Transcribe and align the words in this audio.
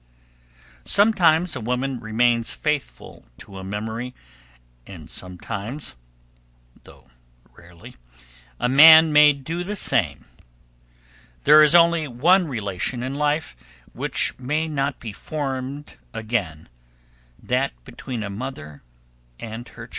Sometimes 0.87 1.55
a 1.55 1.61
woman 1.61 1.99
remains 1.99 2.55
faithful 2.55 3.27
to 3.37 3.59
a 3.59 3.63
memory, 3.63 4.15
and 4.87 5.07
sometimes, 5.07 5.95
though 6.85 7.11
rarely, 7.55 7.97
a 8.59 8.67
man 8.67 9.13
may 9.13 9.31
do 9.31 9.63
the 9.63 9.75
same. 9.75 10.25
There 11.43 11.61
is 11.61 11.75
only 11.75 12.07
one 12.07 12.47
relation 12.47 13.03
in 13.03 13.13
life 13.13 13.55
which 13.93 14.39
may 14.39 14.67
not 14.67 14.99
be 14.99 15.13
formed 15.13 15.97
again 16.15 16.67
that 17.37 17.73
between 17.85 18.23
a 18.23 18.29
mother 18.31 18.81
and 19.39 19.69
her 19.69 19.85
child. 19.85 19.89